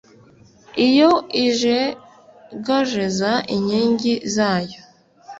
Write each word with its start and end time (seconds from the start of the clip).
iyo 0.87 1.11
ijegajeza 1.45 3.31
inkingi 3.55 4.13
zayo 4.35 4.79